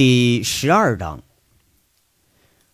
[0.00, 1.22] 第十二章。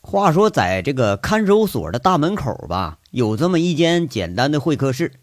[0.01, 5.15] 话说，在这个看守所的大门口吧，有这么一间简单的会客室。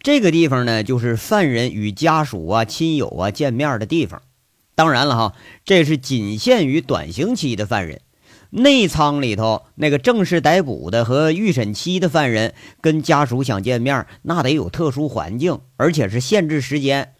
[0.00, 4.20] 这个地方呢，就是犯人与家属啊、亲友啊见面的地方。
[4.74, 8.00] 当然了哈，这是仅限于短刑期的犯人。
[8.50, 17.14] 内舱里头那个正式逮捕的和预审期的犯人跟家属想见面，那得有特殊环境，而且是限制时间。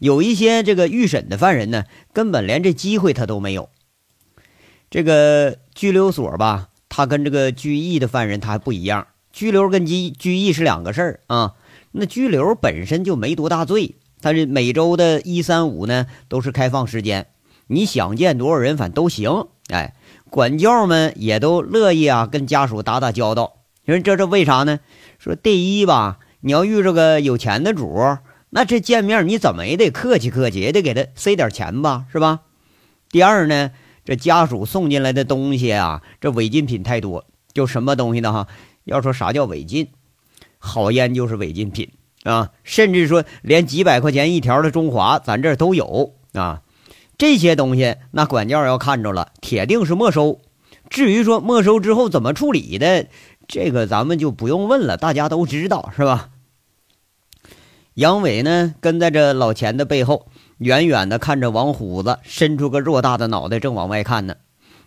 [0.00, 3.68] 有一些这个预审的犯人呢，根本连这机会他都没有。
[4.90, 9.06] 这个拘留所吧，他跟这个拘役的犯人他还不一样。
[9.30, 11.54] 拘留跟拘拘役是两个事儿啊。
[11.92, 17.26] 那拘留本身就没多大罪，但是每周的一三五呢都是开放时间，
[17.66, 19.48] 你想见多少人反都行。
[19.68, 19.94] 哎，
[20.30, 23.58] 管教们也都乐意啊，跟家属打打交道。
[23.84, 24.80] 你说这是为啥呢？
[25.18, 27.86] 说第一吧，你要遇着个有钱的主。
[28.50, 32.40] 那这见面你怎么也得客气客气，也得给他塞点钱吧，是吧？
[33.08, 33.70] 第二呢，
[34.04, 38.32] 这家属送进来的东西啊，这违禁品太多，就什么东西呢？
[38.32, 38.48] 哈，
[38.84, 39.88] 要说啥叫违禁，
[40.58, 41.92] 好烟就是违禁品
[42.24, 46.62] 啊，甚至说连几百块钱一条的中华，咱这都有啊。
[47.16, 50.40] 这些东西，那管教要看着了，铁定是没收。
[50.88, 53.06] 至于说没收之后怎么处理的，
[53.46, 56.29] 这个咱们就不用问了，大家都知道，是吧？
[58.00, 60.24] 杨伟呢，跟在这老钱的背后，
[60.56, 64.36] 远远的看着王虎子伸出个偌大的脑袋，正往外看呢。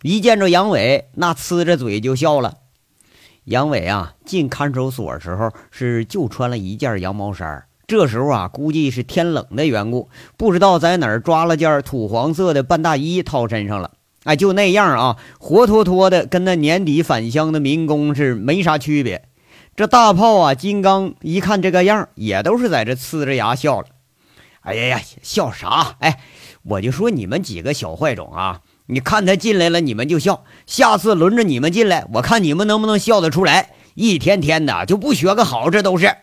[0.02, 2.56] 一见着杨伟，那呲着嘴就笑了。
[3.44, 13.92] 杨伟啊，进看守所时候是就穿了一件羊毛衫，这时候啊，估计是天冷的缘故，不知道在哪儿抓了件土黄色的半大衣套身上了。
[14.24, 19.26] 哎，就那样啊，活脱脱的跟那年底返乡的民工是没啥区别。
[19.76, 23.88] 这大炮啊，金刚一看这个样，也都是在这呲着牙笑了。
[24.62, 25.96] 哎呀呀，笑啥？
[26.00, 26.20] 哎，
[26.62, 28.62] 我就说你们几个小坏种啊！
[28.86, 30.44] 你看他进来了，你们就笑。
[30.68, 33.72] 下次轮着你们进来，我看你们能不能笑得出来。
[33.96, 36.16] 一天天的就不学个好，这都是。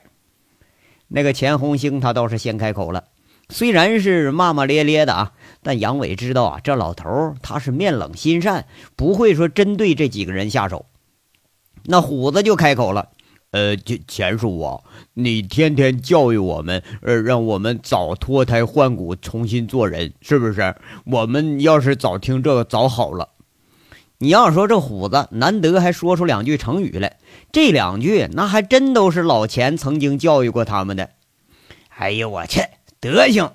[1.09, 3.05] 那个钱红星他倒是先开口了，
[3.49, 5.33] 虽然是骂骂咧咧的啊，
[5.63, 10.87] 但杨伟知道啊，这老头他是面冷心善，不会说针对这几个人下手。
[11.85, 13.09] 那虎子就开口了。
[13.53, 14.81] 呃，钱钱叔啊，
[15.15, 20.77] 你天天教育我们，呃，让我们早脱胎换骨，重新做人，是不是？
[21.05, 23.31] 我们要是早听这个，早好了。
[24.19, 27.19] 你要说这虎子难得还说出两句成语来，
[27.51, 31.11] 这两句那还真都是老钱曾经教育过他们的。
[31.97, 32.61] 哎呦我去，
[33.01, 33.51] 德行！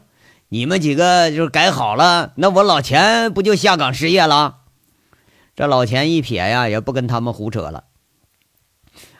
[0.49, 4.57] 你们几个就是改好了，那我老钱不就下岗失业了？
[5.55, 7.85] 这老钱一撇呀，也不跟他们胡扯了。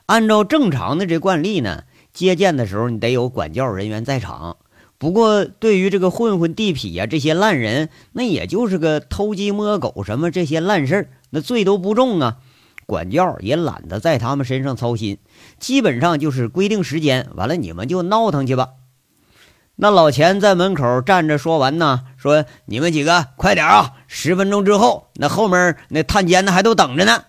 [0.07, 1.83] 按照正常的这惯例呢，
[2.13, 4.57] 接见的时候你得有管教人员在场。
[4.97, 12.37] 不过对于这个混混地痞呀这些烂人，那也就是个偷鸡摸狗什么这些烂事儿，那罪都不重啊。
[12.85, 15.17] 管教也懒得在他们身上操心，
[15.59, 18.69] 基本上就是规定时间，完了你们就闹腾去吧。
[19.75, 27.23] 那老钱在门口站着，说完呢，说你们几个快点啊，十分钟之后那后面那探监的还都等着呢。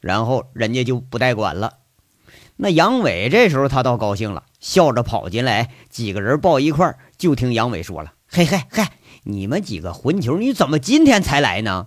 [0.00, 1.77] 然后人家就不带管了。
[2.60, 8.82] 那杨伟这时候他倒高兴了，笑着跑进来，几个人抱一块儿，就听杨伟说了：“嘿嘿嘿，
[9.22, 11.86] 你们几个混球，你怎么今天才来呢？”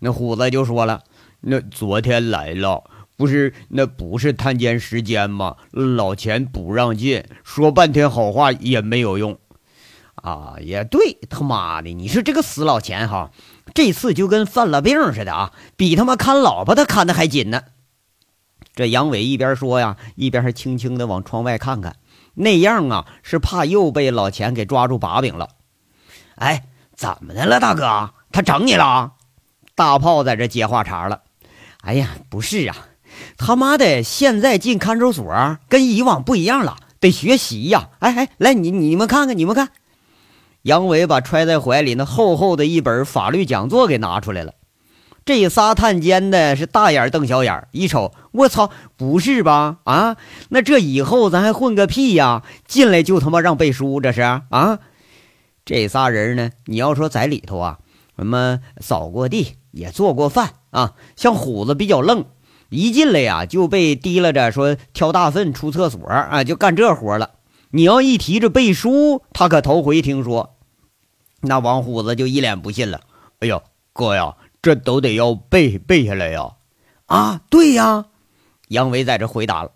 [0.00, 1.02] 那虎子就说了
[1.42, 2.82] ：“那昨天来了，
[3.16, 5.54] 不是那不是探监时间吗？
[5.70, 9.38] 老钱不让进，说半天好话也没有用。”
[10.16, 13.30] 啊，也对，他妈的，你说这个死老钱哈，
[13.72, 17.62] 这次就跟犯了病似的啊，比他妈看老婆他看的还紧呢。
[18.74, 21.96] 这杨伟一边说呀，一边还轻轻的往窗外看看，
[22.34, 25.50] 那样啊是怕又被老钱给抓住把柄了。
[26.36, 26.64] 哎，
[26.96, 28.14] 怎么的了，大哥？
[28.32, 29.12] 他整你了？
[29.74, 31.20] 大炮在这接话茬了。
[31.82, 32.76] 哎呀，不是啊，
[33.36, 37.90] 他妈的，现在进看守所跟以往不一样了，得学习呀！
[37.98, 39.70] 哎哎，来，你你们看看，你们看。
[40.62, 44.54] 杨伟把揣在怀里那厚厚的一本法律讲座给拿出来了。
[45.24, 49.78] 这仨探监的是大眼瞪小眼，一瞅，我操，不是吧？
[49.84, 50.16] 啊，
[50.48, 52.42] 那这以后咱还混个屁呀？
[52.66, 54.80] 进来就他妈让背书，这是啊？
[55.64, 56.50] 这仨人呢？
[56.66, 57.78] 你要说在里头啊，
[58.16, 60.94] 什么扫过地，也做过饭啊。
[61.14, 62.24] 像虎子比较愣，
[62.68, 67.30] 一进来呀就被提拉着说挑大粪、出厕所啊，就干这活了。
[67.70, 70.56] 你要一提这背书，他可头回听说。
[71.42, 73.00] 那王虎子就一脸不信了，
[73.38, 74.34] 哎呦，哥呀！
[74.62, 76.52] 这都得要背背下来呀！
[77.06, 78.06] 啊，对呀，
[78.68, 79.72] 杨伟在这回答了。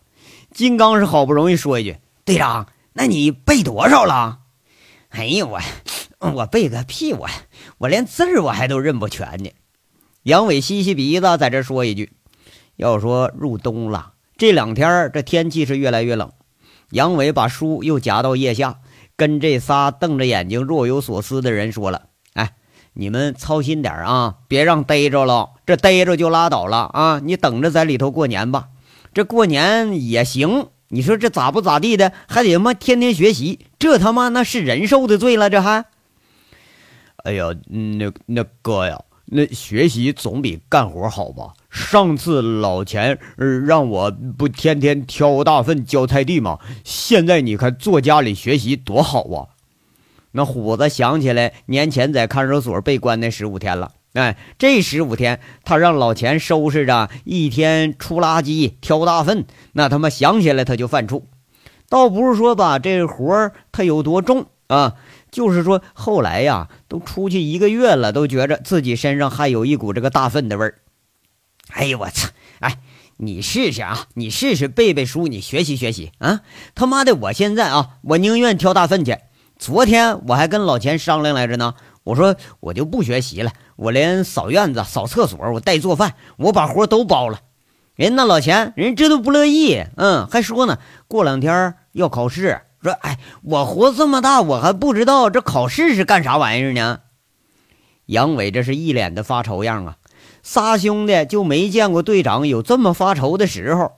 [0.53, 4.39] 金刚是好不容易说一句：“队长，那你背多少了？”
[5.11, 5.61] 哎呦我，
[6.21, 7.13] 我背个屁！
[7.13, 7.29] 我
[7.79, 9.51] 我连字儿我还都认不全呢。
[10.23, 12.13] 杨伟吸吸鼻子，在这说一句
[12.77, 16.33] ：“要说入冬了，这两天这天气是越来越冷。”
[16.91, 18.79] 杨伟把书又夹到腋下，
[19.17, 22.06] 跟这仨瞪着眼睛若有所思的人说了：“，
[22.99, 25.51] 你们操心点啊，别让逮着了。
[25.67, 27.21] 这逮着就拉倒了啊！
[27.23, 28.69] 你等着在里头过年吧。
[29.13, 30.69] 这过年也行。
[30.89, 35.51] 你说这咋不咋地的，还得他妈天天学习，这他妈那是人受的罪了。
[35.51, 35.85] 这还……
[37.25, 43.19] 哎呀，那那哥呀，那学习总比干活好吧？”上次老钱
[43.67, 46.59] 让我不天天挑大粪浇菜地吗？
[46.85, 49.53] 现在你看坐家里学习多好啊！
[50.37, 53.93] 那虎子想起来年前在看守所被关那十五天了。
[54.13, 61.23] 哎，这十五天他让老钱收拾着，一天出垃圾、挑大粪，那他妈想起来他就犯怵。
[61.89, 64.97] 倒不是说吧，这活儿他有多重啊，
[65.31, 70.75] 就是说后来呀，都出去一个月了，都觉着自己身上还有一股这个大粪的味儿。
[71.71, 72.29] 哎呦我操！
[72.61, 72.79] 哎，
[73.17, 76.43] 你试试啊，你试试背背书，你学习学习啊！
[76.75, 79.17] 他妈的，我现在啊，我宁愿挑大粪去。
[79.59, 81.75] 昨天我还跟老钱商量来着呢，
[82.05, 87.41] 我说我就不学习了，我连扫院子、扫厕所，我带做饭，我把活都包了。
[87.95, 97.01] 人那老钱，人这都不乐意，嗯，还说呢，过两天要考试，说哎，我活这么大，我还不知道这考试是干啥玩意儿呢。
[98.05, 99.97] 杨伟这是一脸的发愁样啊。
[100.43, 103.93] 仨兄弟就没见过队长有这么发愁的时候。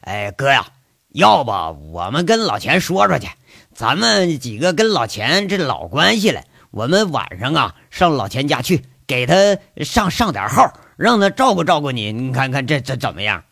[0.00, 0.68] 哎，哥呀，
[1.08, 1.50] 要不
[1.92, 3.28] 我们跟老钱说说去？
[3.78, 6.42] 咱们几个跟老钱这老关系了，
[6.72, 12.10] 我们晚上啊上老钱家去，给他上上点号，让他照顾照顾你。
[12.10, 13.44] 你看看这这怎么样？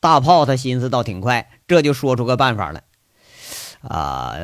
[0.00, 2.84] 大炮他心思倒挺快，这就说出个办法来。
[3.82, 4.34] 啊，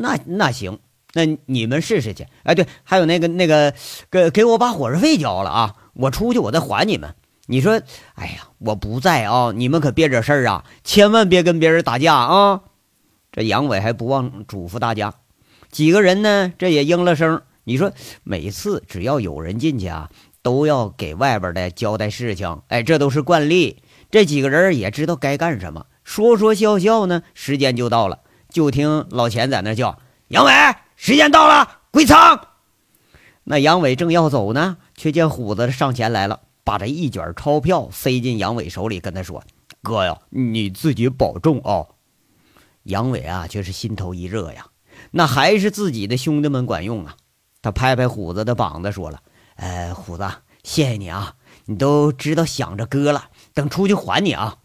[0.00, 0.78] 那那行。
[1.12, 3.74] 那你们试试去，哎，对，还有那个那个，
[4.10, 5.74] 给给我把伙食费交了啊！
[5.92, 7.14] 我出去我再还你们。
[7.44, 7.78] 你说，
[8.14, 12.62] 哎呀，我不在啊，你们可别惹事儿啊，千万别跟别人打架啊！
[13.32, 15.14] 这杨伟还不忘嘱咐大家，
[15.70, 17.42] 几个人呢，这也应了声。
[17.64, 17.92] 你说，
[18.24, 20.10] 每次只要有人进去啊，
[20.42, 23.82] 都要给外边的交代事情，哎，这都是惯例。
[24.10, 30.52] 这几个人也知道该干什么，说说笑笑呢，时间就到了，就听老钱在那叫杨伟。
[30.96, 32.48] 时间到了，归仓。
[33.44, 39.42] 那杨伟正要走呢，却见虎子上前来了，把这一卷钞票塞进杨伟手里，跟他说
[39.82, 41.86] ：“哥呀，你自己保重啊。”
[42.90, 44.66] 杨伟啊，却是心头一热呀，
[45.12, 47.16] 那还是自己的兄弟们管用啊。
[47.62, 49.20] 他拍拍虎子的膀子，说了
[49.56, 50.28] ：“呃，虎子，
[50.62, 51.34] 谢谢你啊，
[51.66, 54.56] 你都知道想着哥了，等出去还你啊。”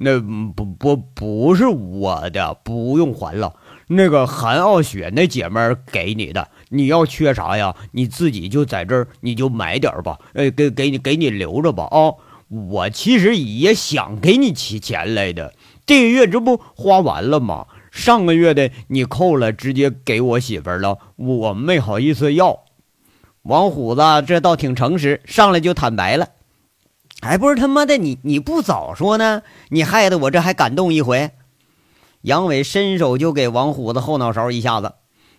[0.00, 3.56] 那不不不是我的，不用还了。
[3.88, 7.74] 那个韩傲雪那姐们儿给你的，你要缺啥呀？
[7.92, 10.18] 你自己就在这儿，你就买点吧。
[10.34, 12.14] 哎，给给你给你留着吧啊！
[12.48, 15.52] 我其实也想给你提钱来的，
[15.88, 17.66] 这个月这不花完了吗？
[17.90, 22.64] 上个月的你扣了，直接给我媳妇了，我没好意思要。
[23.40, 26.28] 王虎子这倒挺诚实，上来就坦白了。
[27.22, 29.40] 还不是他妈的你你不早说呢？
[29.70, 31.30] 你害得我这还感动一回。
[32.20, 34.92] 杨伟伸手就给王虎子后脑勺一下子，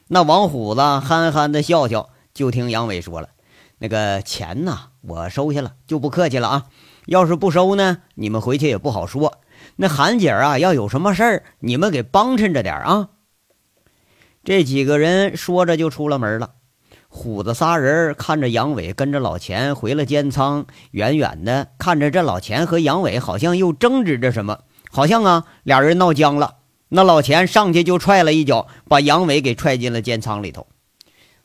[0.07, 3.29] 那王虎子憨憨的笑笑，就听杨伟说了
[3.77, 6.65] ：“那个钱呢，我收下了，就不客气了啊。
[7.05, 9.37] 要是不收呢，你们回去也不好说。
[9.81, 13.11] 那韩姐啊，要有什么事儿，你们给帮衬着点啊。”
[14.43, 16.55] 这几个人说着就出了门了。
[17.07, 24.59] 虎子仨人看着杨伟跟着老钱回了监仓，远远的看着这老钱和杨伟好像又争执着什么，
[24.91, 26.57] 好像啊俩人闹僵了。
[26.89, 30.67] 那老钱上去就踹了一脚，把杨伟给踹进了监仓里头。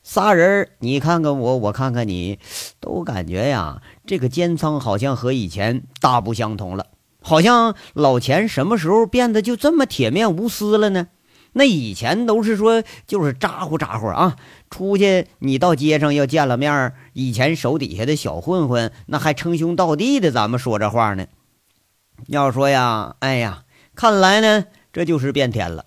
[0.02, 2.40] 仨人，你看看我，我看看你，
[2.80, 6.86] 都感觉呀，这个监仓好像和以前大不相同了。
[7.26, 11.08] 好像老钱什么时候变得就这么铁面无私了呢？
[11.54, 14.36] 那以前都是说就是咋呼咋呼啊，
[14.68, 21.26] 出去你到街上要见了面，以前手底下的小混混那还称兄道弟的，咱们说这话呢。
[22.26, 23.64] 要说呀，哎呀，
[23.94, 24.66] 看来呢。
[24.92, 25.86] 这就是变天了。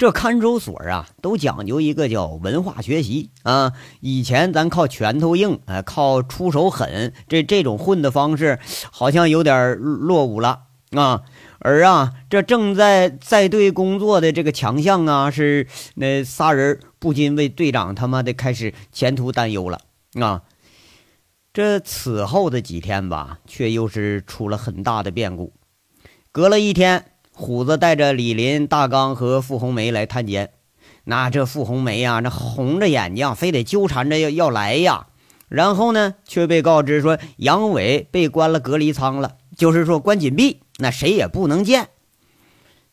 [0.00, 3.74] 这看守所啊，都讲究一个叫文化学习啊。
[4.00, 8.58] 以前咱靠拳头硬，哎，靠出手狠，这这种混的方式
[8.90, 11.24] 好像有点落伍了啊。
[11.58, 15.66] 而啊，这正在在队工作的这个强项啊，是
[15.96, 19.82] 那仨人不禁为队长他妈的开始前途担忧了
[20.14, 20.44] 啊。
[21.52, 25.52] 这此后的几天吧，却又是出了很大的变故。
[26.32, 27.04] 隔了一天。
[27.40, 30.50] 虎子带着李林、大刚和傅红梅来探监，
[31.04, 35.06] 那这傅红梅呀，那红着眼睛，非得纠缠着要要来呀。
[35.48, 41.88] 然后呢，却被告知说杨伟被关了隔离舱了，就是说关紧闭，那谁也不能见。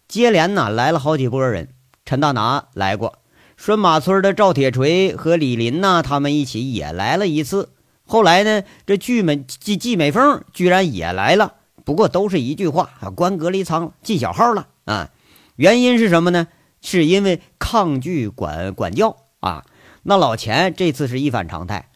[0.07, 1.67] 接连呢来了好几波人，
[2.05, 3.19] 陈大拿来过，
[3.57, 7.73] 拴马村的赵铁锤和李林呢，他们一起也来了一次。
[8.05, 11.55] 后来呢，这季美季季美凤居然也来了，
[11.87, 15.09] 不过都是一句话，关隔离舱了，进小号了啊。
[15.55, 16.49] 原因是什么呢？
[16.81, 19.63] 是因为抗拒管管教啊。
[20.03, 21.89] 那老钱这次是一反常态，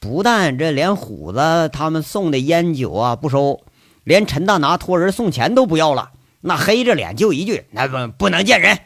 [0.00, 3.62] 不但这连虎子他们送的烟酒啊不收，
[4.04, 6.10] 连陈大拿托人送钱都不要了。
[6.42, 8.78] 那黑着脸就一句：“那不不能见人。”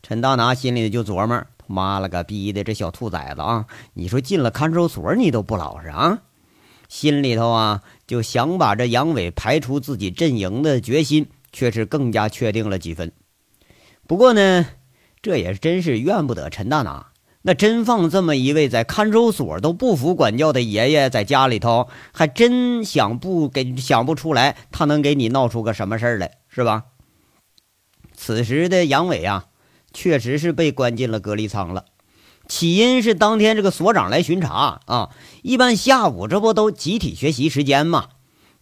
[0.00, 3.66] 陈大拿心里就琢磨：“妈了个逼的，这小兔崽子啊！
[3.94, 6.20] 你说进了看守所，你都不老实啊！”
[6.88, 13.12] 心里头啊，就想把这杨伟排除自己阵营的决心，却是更加确定了几分。
[14.06, 14.66] 不过呢，
[15.22, 17.08] 这也真是怨不得陈大拿。
[17.46, 26.84] 那真放这么一位在看守所都不服管教的爷爷在家里头，还真想不给想不出来，他能给你闹出个什么事儿来，是吧？
[28.14, 29.46] 此时的杨伟啊，
[29.92, 31.84] 确实是被关进了隔离舱了。
[32.46, 35.10] 起因是当天这个所长来巡查啊，
[35.42, 38.08] 一般下午这不都集体学习时间嘛？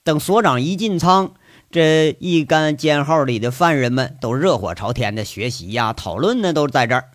[0.05, 1.33] 等所长一进仓，
[1.71, 7.11] 这一干监号里的犯人们都热火朝天的学习呀、讨论呢，都在这儿。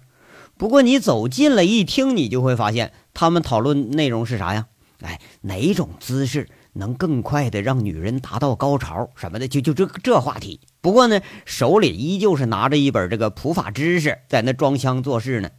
[0.58, 4.66] 不过你走近了一听，你就会发现他们讨论内容是啥呀？
[5.02, 9.48] 哎，哪种姿势能更快的让女人达到高潮什么的？
[9.48, 10.60] 就就这这话题。
[10.82, 15.50] 不过呢，手里依旧是拿着一本这个普法知识，在那装腔作势呢。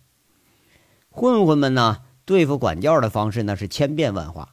[1.19, 4.51] 混混们呢，对付管教的方式那是千变万化，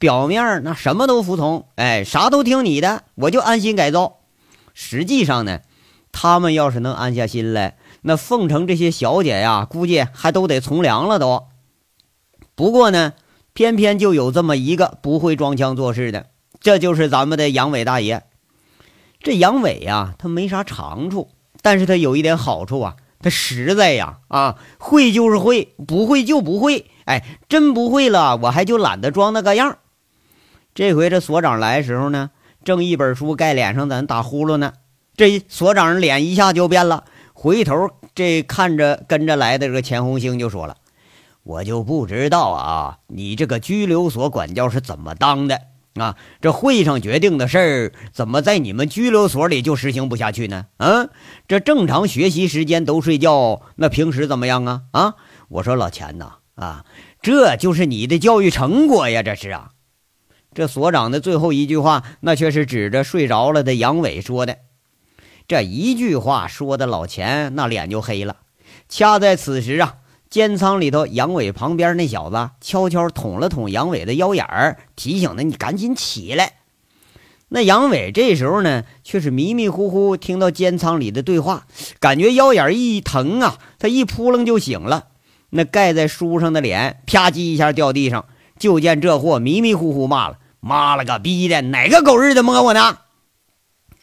[0.00, 4.16] 表面那什么都服从，哎，啥都听你的，我就安心改造。
[4.74, 5.60] 实际上呢，
[6.10, 7.76] 他们要是能安下心来。
[8.02, 11.44] 那凤城这些小姐呀，估计还都得从良了都。
[12.56, 13.12] 不过呢，
[13.52, 16.26] 偏偏就有这么一个不会装腔作势的，
[16.58, 18.24] 这就是咱们的杨伟大爷。
[19.20, 21.28] 这杨伟呀，他没啥长处，
[21.62, 26.90] 但是他有一点好处啊，他实在呀啊，会就是会，不会就不会。
[27.04, 29.78] 哎，真不会了，我还就懒得装那个样。
[30.74, 32.30] 这回这所长来的时候呢，
[32.64, 34.74] 正一本书盖脸上，咱打呼噜呢。
[35.16, 37.04] 这所长脸一下就变了。
[37.32, 40.76] 回头这看着跟着来的这个钱红星就说了
[41.42, 45.60] ：“我就不知道啊，你这个拘留所管教是怎么当的
[45.98, 46.16] 啊？
[46.40, 50.66] 这会上决定的事儿，怎么在你们拘留所里就实行不下去呢？
[50.78, 51.08] 啊，
[51.46, 54.82] 这正常学习时间都睡觉，那平时怎么样啊？
[54.92, 55.14] 啊，
[55.48, 56.84] 我说老钱呐，啊，
[57.20, 59.70] 这就是你的教育成果呀，这是啊。
[60.54, 64.58] 这所长的最后一句话，那却是指着睡着了的杨伟说的。”
[65.46, 68.36] 这一句话说的老钱那脸就黑了。
[68.88, 69.96] 恰在此时啊，
[70.30, 76.54] 监仓里头杨伟旁边那小子悄悄捅了捅杨伟的腰眼儿，提醒他：“你赶紧起来。”
[77.50, 81.66] 那杨伟这时候呢，却是迷迷糊糊听到监仓里的对话，
[81.98, 85.06] 感觉腰眼一疼啊，他一扑棱就醒了。
[85.50, 88.26] 那盖在书上的脸啪叽一下掉地上，
[88.58, 92.98] 就见这货迷迷糊糊骂了：“妈了个逼的，哪个狗日的摸我呢？”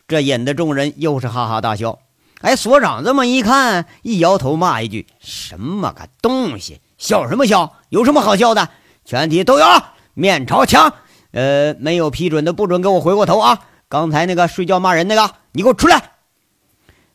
[0.08, 2.00] 这引得众人又是哈哈大笑。
[2.42, 6.82] 哎，所长这么一看，一摇头，骂一句：“什么个东西？
[6.98, 7.78] 笑什么笑？
[7.90, 8.70] 有什么好笑的？
[9.04, 9.66] 全体都有，
[10.14, 10.94] 面朝墙。
[11.32, 13.60] 呃，没有批准的不准给我回过头啊！
[13.90, 16.12] 刚才那个睡觉骂人那个，你给我出来！”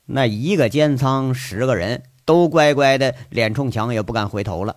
[0.06, 4.76] 那一个监仓十个人都乖乖的脸冲墙，也不敢回头了。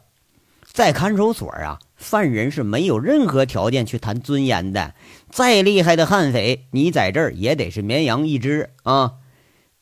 [0.71, 4.93] 在看守所啊，犯人是没有任何条件去谈尊严的。
[5.29, 9.13] 再厉害的悍匪，你在这儿也得是绵羊一只啊！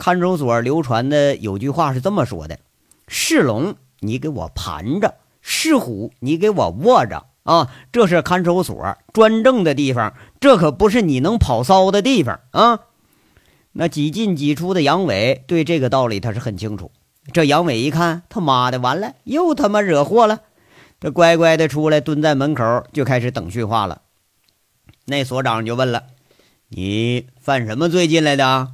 [0.01, 2.58] 看守所流传的有句话是这么说的
[3.08, 5.10] ：“是龙，你给我盘着；
[5.43, 12.79] 是虎，你给我卧着。”啊，这是看守所专政的地方，这可不是你能跑骚的地方啊！
[13.74, 16.89] 那几进几出的杨伟对这个道理他是很清楚。
[17.31, 20.41] 这杨伟一看，他妈的，完了，又他妈惹祸了。
[21.00, 24.01] 这乖乖的出来，蹲在门口就开始等训话了。
[25.05, 26.05] 那所长就问了
[26.70, 28.70] ：“你犯什么罪进来的？”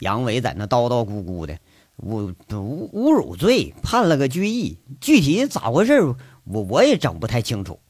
[0.00, 1.58] 杨伟在那叨叨咕咕的
[2.02, 4.78] ：“侮侮侮辱罪，判了个拘役。
[5.00, 6.14] 具体咋回事，
[6.44, 7.80] 我我也整不太清楚。”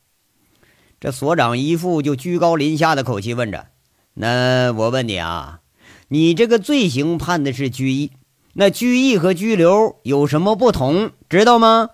[1.00, 3.66] 这所长一副就居高临下的口气问着
[4.14, 5.60] ：“那我问你啊，
[6.08, 8.10] 你这个罪行判的是拘役，
[8.54, 11.10] 那拘役和拘留有什么不同？
[11.28, 11.90] 知道吗？”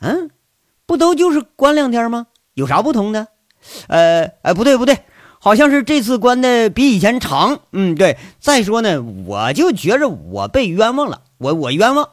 [0.00, 0.30] 嗯。
[0.86, 2.26] 不都就是关两天吗？
[2.52, 3.28] 有啥不同的？
[3.88, 4.98] 呃，哎，不对不对，
[5.44, 7.60] 好像是这次关的比以前长。
[7.72, 8.16] 嗯，对。
[8.40, 12.08] 再说呢，我就觉着我被冤枉了，我我冤枉。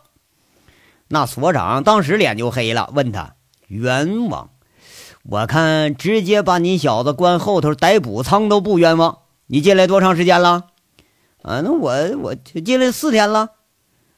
[1.07, 3.35] 那所长当时脸就黑了，问他
[3.69, 4.49] 冤枉？
[5.23, 9.19] 我看直接把你小子关后头逮捕仓都不冤枉。
[9.47, 10.65] 你进来多长时间了？
[11.41, 13.51] 啊，那我我进来四天了。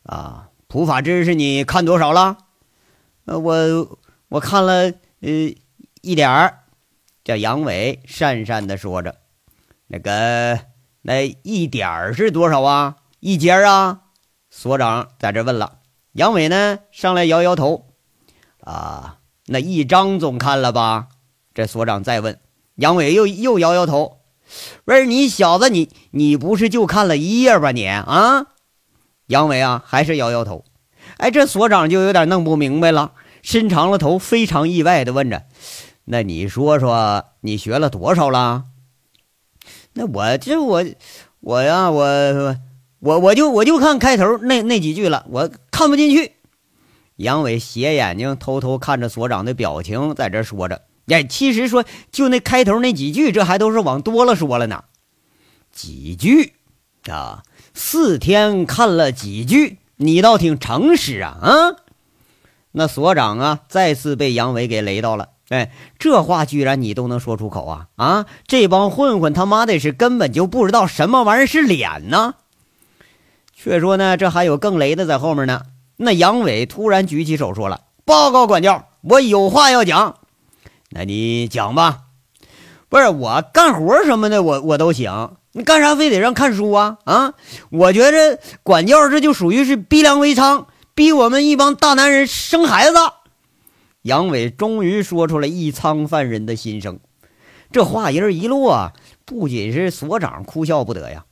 [0.01, 2.37] 啊，普法知识你看多少了？
[3.25, 4.91] 呃，我我看了
[5.21, 5.53] 呃
[6.01, 6.61] 一点儿。
[7.23, 9.15] 这杨伟讪讪的说着
[9.87, 10.59] ：“那个
[11.01, 12.97] 那一点儿是多少啊？
[13.19, 14.01] 一节啊？”
[14.49, 15.79] 所长在这问了。
[16.13, 17.87] 杨伟呢，上来摇摇头。
[18.59, 19.19] 啊。
[19.45, 21.09] 那一张总看了吧？
[21.53, 22.39] 这所长再问，
[22.75, 24.19] 杨伟又又摇摇头。
[24.85, 27.71] 不是你小子，你你不是就看了一页吧？
[27.71, 28.47] 你啊，
[29.27, 30.63] 杨伟啊，还是摇摇头。
[31.17, 33.11] 哎，这所长就有点弄不明白了，
[33.41, 35.43] 伸长了头，非常意外的问着
[36.05, 38.65] ：“那你说说，你学了多少了？”
[39.93, 40.83] 那我这我
[41.39, 42.57] 我呀，我
[42.99, 46.33] 我我就我就看开头那那几句了，我看不进去。
[47.17, 54.85] 杨伟斜眼睛偷偷看着所长的表情，在这说着：“哎，其实说就那开头那几句，这还都是往多了说了呢。
[55.71, 56.53] 几句
[57.07, 57.43] 啊，
[57.75, 61.49] 四天看了几句，你倒挺诚实啊啊！”
[62.75, 65.29] 那所长啊，再次被杨伟给雷到了。
[65.49, 68.25] 哎，这话居然你都能说出口啊啊！
[68.47, 72.35] 这帮混混他妈的是根本就不知道什么玩意儿是脸呢。
[73.53, 75.61] 却说呢，这还有更雷的在后面呢。
[75.97, 80.15] 那杨伟突然举起手说了：“报告管教，我有话要讲。
[80.89, 81.99] 那你讲吧。
[82.89, 85.35] 不是我干活什么的，我我都行。
[85.51, 86.97] 你干啥非得让看书啊？
[87.03, 87.33] 啊！
[87.69, 92.95] 我觉着管教这就属于是逼良为娼，逼我们一帮大男人生孩子。”
[94.03, 96.99] 杨伟终于说出了一仓犯人的心声。
[97.71, 98.93] 这话音一落，
[99.25, 101.25] 不仅是所长哭笑不得呀。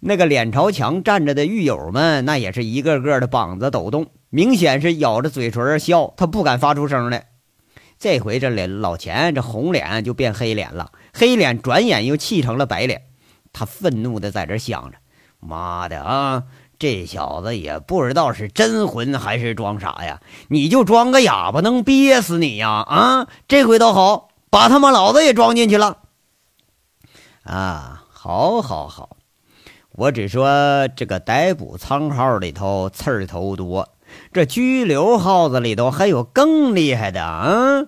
[0.00, 7.26] 那个脸朝墙站着的狱友们，那也是一个个的膀子抖动，明显是咬着嘴唇笑，他不敢发出声来。
[7.98, 13.02] 这回这脸老钱这红脸就变黑脸了，黑脸转眼又气成了白脸。
[13.52, 14.98] 他愤怒的在这想着
[15.40, 16.44] ：“妈的啊，
[16.78, 20.20] 这小子也不知道是真混还是装傻呀！
[20.48, 22.68] 你就装个哑巴，能憋死你呀？
[22.70, 25.98] 啊，这回倒好，把他妈老子也装进去了。
[27.42, 29.16] 啊，好，好，好。”
[29.98, 33.88] 我只说这个逮捕仓号里头刺儿头多，
[34.32, 37.86] 这拘留号子里头还有更厉害的啊！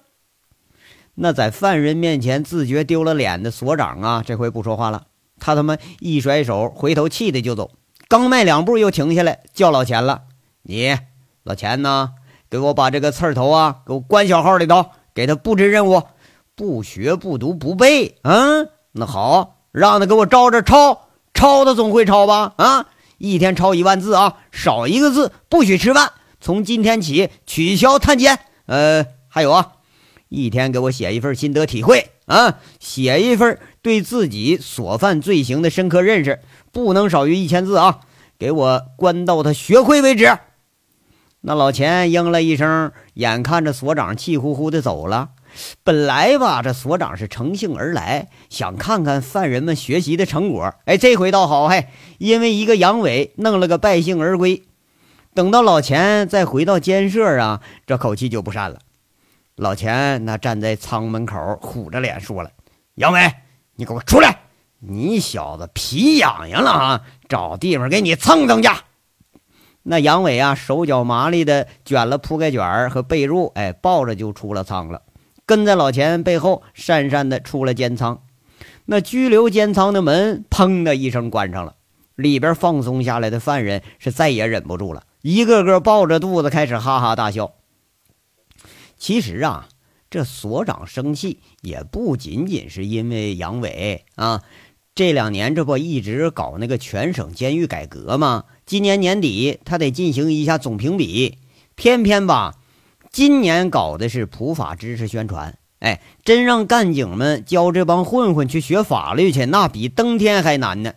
[1.15, 5.07] 那在犯人面前自觉丢了脸的所长啊，这回不说话了。
[5.39, 7.71] 他他妈一甩手，回头气的就走，
[8.11, 10.23] 刚迈两步又停下来，叫老钱了
[10.67, 10.99] ：“你
[11.45, 12.11] 老钱呢？
[12.51, 16.03] 给我把这个刺儿头啊，给我关小号里头，给他布置任务，
[16.57, 18.17] 不学不读不背。
[18.23, 22.53] 嗯，那好，让他给我照着抄。”抄他总会抄吧？
[22.57, 22.87] 啊，
[23.19, 26.11] 一天抄一万字啊，少一个字不许吃饭。
[26.41, 28.41] 从今天起取消探监。
[28.67, 29.75] 呃，还有啊，
[30.29, 36.41] 一天给我写一份心得体会啊，写一份对自己所犯罪行的深刻认识，
[36.73, 38.01] 不能少于一千字啊。
[38.39, 40.39] 给我关到他学会为止。
[41.43, 45.31] 那老钱应了一声，眼看着所长气呼呼的走了。
[45.83, 50.75] 本来吧，这所长是乘兴而来，想看看犯人们学习的成果。
[50.85, 54.63] 哎，这回倒好，嘿，因为一个杨伟弄了个败兴而归。
[55.35, 58.79] 等到老钱再回到监舍啊，这口气就不善了。
[59.57, 62.51] 老钱那站在仓门口，虎着脸说了
[62.97, 63.33] ：“杨伟，
[63.77, 64.50] 你给我出来！
[64.81, 67.03] 你小子皮痒痒了啊？
[67.29, 68.69] 找地方给你蹭蹭去。”
[69.85, 75.03] 那杨伟啊，手脚麻利的卷了铺盖卷和被褥，哎，抱着就出了仓了。
[75.47, 78.23] 跟在老钱背后，讪讪的出了监仓。
[78.85, 81.77] 那拘留监仓的门砰的一声关上了。
[82.15, 87.53] 里边放松下来的犯人是再也忍不住了，一个个抱着肚子开始哈哈大笑。
[88.99, 89.69] 其实啊，
[90.11, 94.43] 这所长生气也不仅仅是因为杨伟啊，
[95.01, 98.45] 这两年这不一直搞那个全省监狱改革吗？
[98.67, 101.39] 今年年底他得进行一下总评比，
[101.75, 102.57] 偏偏吧。
[103.11, 110.93] 今年搞的是普法知识宣传，哎，真让干警们教这帮混混去学法律去，那比登天还难呢。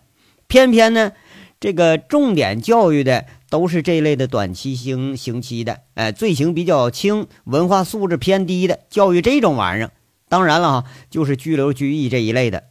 [0.47, 1.13] 偏偏呢，
[1.61, 9.91] 这个重点教育的都是这类的短期刑刑期的，哎，罪行比较轻，文化素质偏低的，教育这种玩意儿。
[10.27, 12.65] 当然了哈，就是拘留拘役这一类的，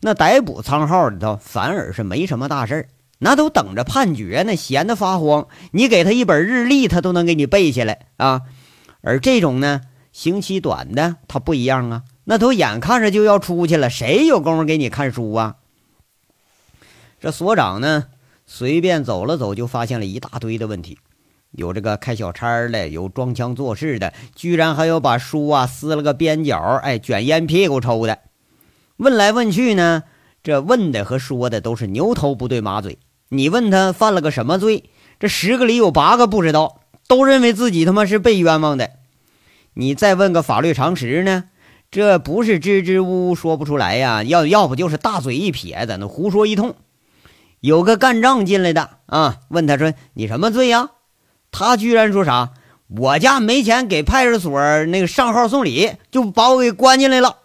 [0.00, 5.46] 那逮捕仓号里头反而是没什么大事儿，那都等着判决呢，闲得发慌。
[5.72, 8.42] 你给他一本日历，他都能给你背下来啊。
[9.00, 15.56] 而这种呢，刑期短的，他不一样啊，那都眼看着就要出去了，谁有功夫给你看书啊？
[17.20, 18.06] 这所长呢，
[18.46, 20.98] 随便走了走，就发现了一大堆的问题。
[21.52, 28.18] 有这个开小差的，有装腔作势的，居然还有把书啊撕了个边角，哎，卷烟屁股抽的。
[29.02, 30.04] 问来问去呢，
[30.44, 32.98] 这问的和说的都是牛头不对马嘴。
[33.30, 38.90] 你问他犯了个什么罪，这十个里有八个不知道，都认为自己他妈是被冤枉的。
[39.74, 41.44] 你再问个法律常识呢，
[41.90, 46.76] 这不是支支吾吾说不出来呀，要要不就是大嘴一撇，在那胡说一通。
[47.58, 50.90] 有个干仗进来的啊，问他说：“你什么罪呀？”
[51.50, 52.50] 他居然说啥
[52.88, 57.38] ：“我家没钱给派出所那个上号送礼，就把我给关进来了。”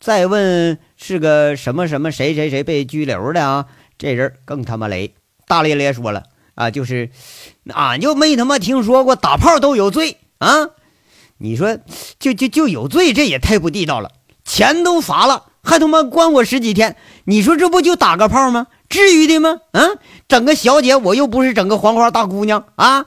[0.00, 3.66] 再问是个什么什么谁谁谁被拘留的啊？
[3.98, 5.14] 这人更他妈雷，
[5.46, 7.10] 大咧咧说了啊，就是
[7.74, 10.70] 俺就没他妈听说过打炮都有罪啊！
[11.38, 11.78] 你说
[12.18, 14.12] 就就就有罪，这也太不地道了。
[14.44, 16.96] 钱都罚了，还他妈关我十几天？
[17.24, 18.68] 你说这不就打个炮吗？
[18.88, 19.60] 至于的吗？
[19.72, 23.06] 嗯，整个小姐，我又不是整个黄花大姑娘啊！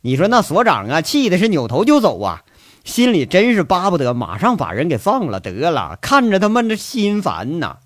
[0.00, 2.42] 你说那所长啊，气的是扭头就走啊，
[2.90, 7.78] 心里真是巴不得马上把人给放了得了，看着他妈的心烦呐。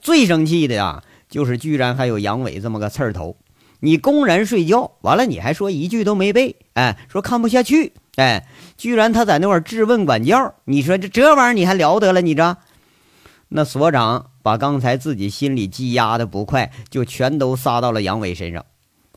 [0.00, 3.36] 最生气的呀，就是居然还有杨伟这么个刺儿头！
[3.78, 12.20] 你公然睡觉，完了你还说一句都没背，哎，说看不下去，哎，居然他在那块质问管教，你说这这玩意儿你还了得了？
[12.20, 12.56] 你这，
[13.50, 18.66] 那所长把刚才自己心里积压的不快，就全都撒到了杨伟身上。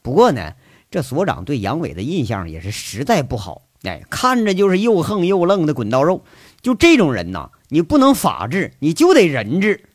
[0.03, 0.53] 不过呢，
[0.91, 6.23] 这所长对杨伟的印象也是实在不好，哎，看着就是又横又愣的滚刀肉。
[6.61, 9.85] 就这种人呐，你不能法治，你就得人治。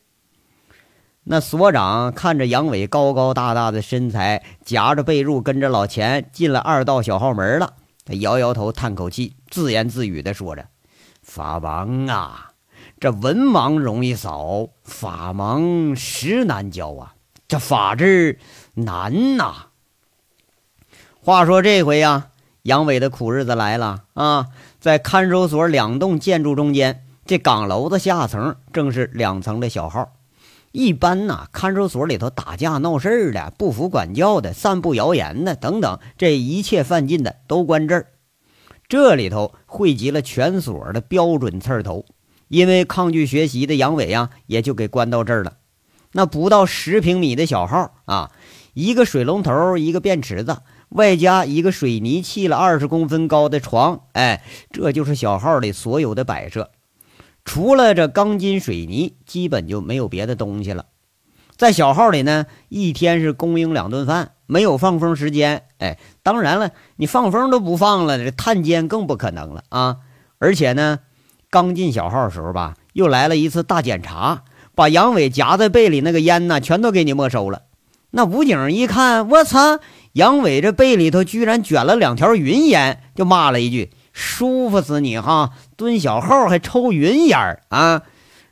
[1.23, 7.73] 那所长看着杨伟高高大大的身材，夹着被褥跟着老钱进了二道小号门了。
[8.05, 10.67] 他摇摇头，叹口气，自言自语地说着
[11.21, 12.53] ：“法王啊，
[12.99, 17.13] 这文盲容易扫，法盲实难教啊！
[17.47, 18.39] 这法治
[18.73, 19.67] 难呐。”
[21.21, 22.28] 话说这回呀，
[22.63, 24.47] 杨伟的苦日子来了啊！
[24.79, 30.13] 在看守所两栋建筑中间，这岗楼子下层正是两层的小号。
[30.71, 38.07] 一般呐，看守所里头打架闹事儿的、不服管教的、散布谣言的等等，这一切犯禁的都关这儿。
[38.87, 42.05] 这里头汇集了全所的标准刺头，
[42.49, 45.53] 因为抗拒学习的杨伟啊，也就给关到这儿了。
[46.11, 48.31] 那不到十平米的小号啊，
[48.73, 50.57] 一个水龙头，一个便池子，
[50.89, 56.71] 外加一个水泥砌了二十公分高的床，哎，这就是小号里所有的摆设。
[57.45, 60.85] 除了这钢筋水泥，基本就没有别的东西了。
[61.55, 65.63] 在小号里呢，一天是供应两顿饭，没有放风时间。
[65.79, 69.97] 哎，当然了，你放风都不放了，这探监更不可能了啊！
[70.37, 70.99] 而且呢，
[71.49, 77.63] 刚进小号的时候吧，又来了一次大检查，把杨伟夹在被里那个烟呢，全都给你没收了。
[78.11, 79.79] 那武警一看，我操，
[80.13, 83.91] 杨伟这被里头居然卷了两条云烟，就骂了一句。
[84.11, 85.51] 舒服死你哈！
[85.77, 88.01] 蹲小号还抽云烟儿啊！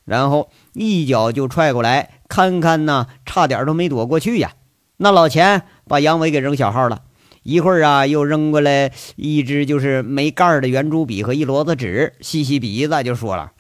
[0.06, 4.54] 然后一脚就踹过来，堪堪呐，差点都没躲过去呀！
[4.98, 7.02] 那老钱把杨伟给扔小号了，
[7.44, 13.52] 一会儿啊，又扔过来一支就是没盖的圆珠笔和一摞子纸，吸吸鼻子就说了：“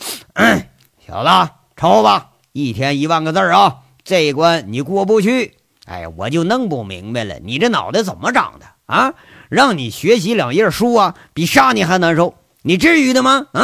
[1.06, 5.57] 小子，抽吧，一天一万个字啊，这一关你过不去。
[5.88, 9.16] 哎，我就弄不明白了，你这脑袋怎么长的啊？”
[9.50, 13.48] 让你学习两页书啊，比杀你还难受，你至于的吗？
[13.54, 13.64] 啊！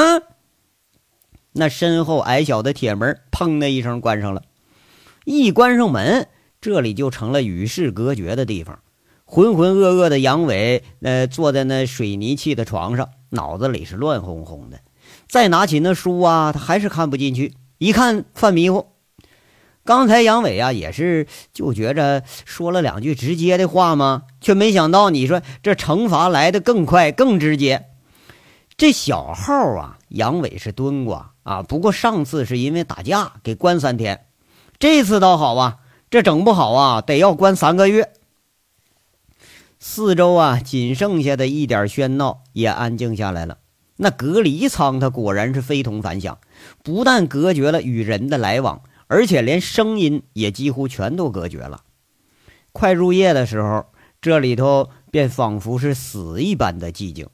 [1.51, 4.43] 那身后矮小的铁门砰的一声关上了，
[5.25, 6.29] 一关上门，
[6.61, 8.79] 这里就成了与世隔绝的地方。
[9.25, 14.79] 浑浑噩噩的杨伟，呃，坐在那水泥砌的床上，脑子里是乱哄哄的。
[15.27, 18.92] 再拿起那书啊，他还是看不进去，一看犯迷糊。
[19.85, 24.23] 刚才杨伟啊，也是就觉着说了两句直接的话吗？
[24.39, 27.87] 却没想到，你说这惩罚来的更快、更直接。
[28.77, 34.25] 这小号啊，杨伟是蹲过啊，不过上次是因为打架给关三天，
[34.79, 38.13] 这次倒好啊，这整不好啊，得要关三个月。
[39.79, 43.57] 四周啊，仅剩下的一点喧闹也安静下来了。
[43.97, 46.39] 那隔离舱它果然是非同凡响，
[46.83, 48.81] 不但隔绝了与人的来往。
[49.07, 51.83] 而且连声音也几乎全都隔绝了。
[52.71, 53.85] 快入夜的时候，
[54.21, 57.27] 这里头便仿佛是死一般的寂静。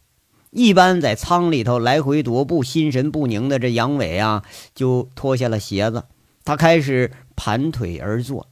[0.51, 6.05] 一般在舱里头来回踱步、心神不宁的这杨伟啊，就脱下了鞋子，
[6.43, 8.47] 他开始盘腿而坐。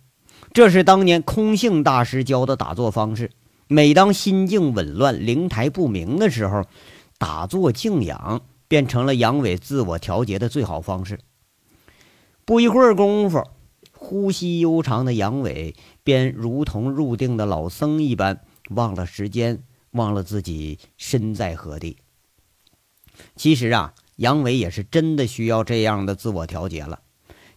[0.53, 3.31] 这是当年空性大师教的打坐方式。
[3.67, 6.63] 每当心境紊乱、灵台不明的时候，
[7.17, 11.19] 打坐静养便成了杨伟自我调节的最好方式。
[12.47, 13.43] 不一会儿功夫，
[13.91, 21.97] 呼吸悠长的杨伟便如同入定的老僧一般，忘了时间，忘了自己身在何地。
[23.35, 27.01] 其实啊，杨伟也是真的需要这样的自我调节了。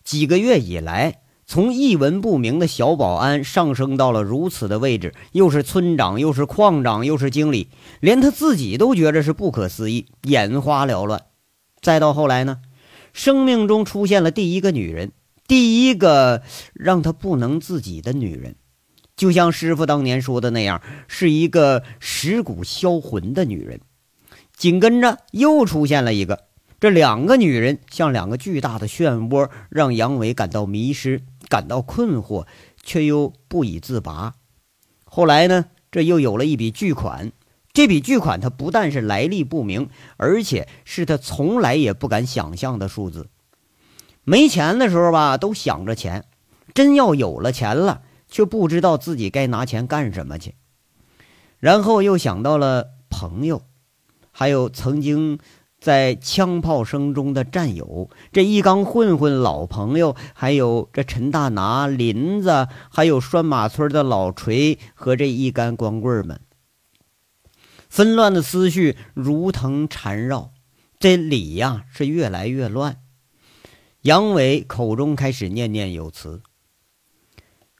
[0.02, 7.68] 几个月以来，从一文不名的小保安上升到了如此的位置，又是村长，又是矿长，又是经理，
[8.00, 11.26] 连他自己都觉着是不可思议，眼花缭乱。
[11.80, 12.58] 再到后来呢，
[13.20, 15.12] 生命中出现了第一个女人，
[15.46, 18.56] 第一个让他不能自己的女人，
[19.14, 23.82] 就像师傅当年说的那样，是一个蚀骨销魂的女人。
[24.56, 26.44] 紧跟着又出现了一个，
[26.80, 32.46] 这两个女人像两个巨大的漩涡，让杨伟感到迷失，感到困惑，
[32.82, 34.32] 却又不以自拔。
[35.04, 37.32] 后来呢，这又有了一笔巨款。
[37.72, 43.28] 这笔巨款，它不但是来历不明，而且是他从来也不敢想象的数字。
[44.24, 46.22] 没钱的时候吧，都想着钱；
[46.74, 50.56] 真要有了钱了，却不知道自己该拿钱干什么去。
[51.58, 53.62] 然后又想到了朋友，
[54.32, 55.38] 还有曾经
[55.80, 66.40] 在枪炮声中的战友，这一缸混混老朋友，还有这陈大拿、林子，还有拴马村的老锤和这一干光棍们。
[67.90, 70.52] 纷乱的思绪如藤缠绕，
[71.00, 73.02] 这理呀是越来越乱。
[74.02, 76.40] 杨伟口中开始念念有词：“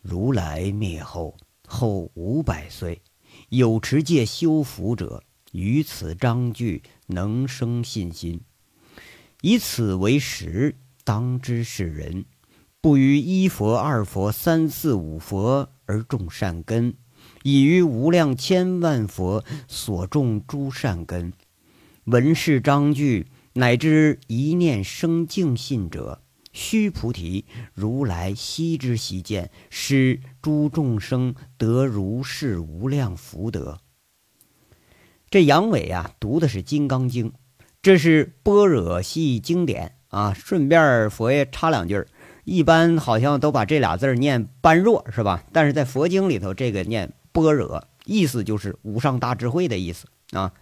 [0.03, 3.03] 如来灭后后五百岁，
[3.51, 8.40] 有持戒修福者，于此章句能生信心。
[9.42, 12.25] 以此为实，当知是人
[12.81, 16.96] 不于一佛、二佛、三四五佛而种善根。”
[17.42, 21.33] 已于无量千万佛所种诸善根，
[22.05, 26.20] 闻是章句，乃至一念生净信者，
[26.53, 33.79] 须菩提，如来悉知悉见，使诸众生得如是无量福德。
[35.31, 37.31] 这杨伟啊，读的是《金刚经》，
[37.81, 40.35] 这是般若系经典啊。
[40.35, 42.05] 顺便佛爷插两句
[42.44, 45.44] 一般好像都把这俩字念般若，是吧？
[45.53, 47.14] 但是在佛经里头，这个念。
[47.40, 50.53] 般若意思就是无上大智慧的意思啊。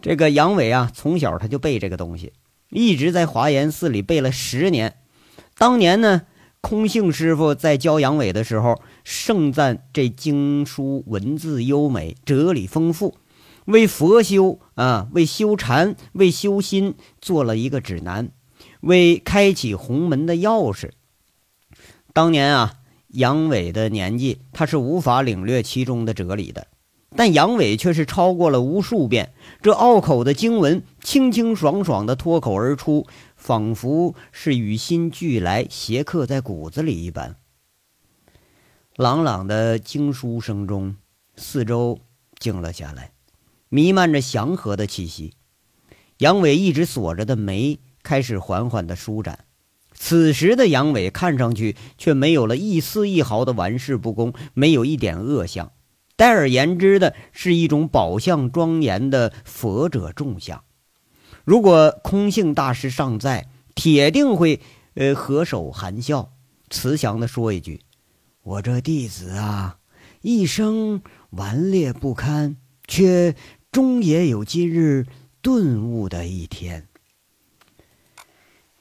[0.00, 2.32] 这个杨伟啊，从小他就背这个东西，
[2.70, 4.96] 一直在华严寺里背了十年。
[5.56, 6.22] 当年呢，
[6.60, 13.16] 空性师傅在教杨伟的时候，盛赞这经书文字优美，哲理丰富，
[13.64, 18.30] 为佛修啊，为修禅，为修心做了一个指南，
[18.82, 20.90] 为开启鸿门的钥匙。
[22.12, 22.77] 当年啊。
[23.08, 26.66] 杨伟的年纪，他是无法领略其中的哲理的，
[27.16, 29.32] 但杨伟却是超过了无数遍。
[29.62, 37.36] 这拗口的经文，清清爽爽的脱口而出，仿佛是与心俱来，斜刻在骨子里一般。
[38.94, 40.96] 朗朗的经书声中，
[41.36, 42.00] 四周
[42.38, 43.12] 静了下来，
[43.70, 45.32] 弥漫着祥和的气息。
[46.18, 49.46] 杨伟一直锁着的眉开始缓缓的舒展。
[50.00, 55.72] 此时的杨伟看上去却没有了一丝一毫的玩世不恭，没有一点恶相，
[56.16, 60.62] 代而言之的是一种宝相庄严的佛者众相。
[61.44, 64.60] 如果空性大师尚在，铁定会
[64.94, 66.30] 呃合手含笑，
[66.70, 67.80] 慈祥的说一句
[68.42, 69.78] ：“我这弟子啊，
[70.22, 72.56] 一生顽劣不堪，
[72.86, 73.34] 却
[73.72, 75.06] 终也有今日
[75.42, 76.87] 顿悟的一天。”